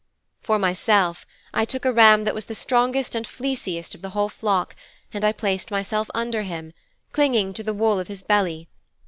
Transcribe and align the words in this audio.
'For 0.41 0.57
myself, 0.57 1.27
I 1.53 1.63
took 1.63 1.85
a 1.85 1.93
ram 1.93 2.23
that 2.23 2.33
was 2.33 2.45
the 2.45 2.55
strongest 2.55 3.13
and 3.13 3.27
fleeciest 3.27 3.93
of 3.93 4.01
the 4.01 4.09
whole 4.17 4.29
flock 4.29 4.75
and 5.13 5.23
I 5.23 5.31
placed 5.31 5.69
myself 5.69 6.09
under 6.15 6.41
him, 6.41 6.73
clinging 7.11 7.53
to 7.53 7.61
the 7.61 7.71
wool 7.75 7.99
of 7.99 8.07
his 8.07 8.23
belly. 8.23 8.67